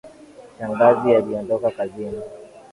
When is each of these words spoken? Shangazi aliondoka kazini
Shangazi 0.59 1.15
aliondoka 1.15 1.71
kazini 1.71 2.21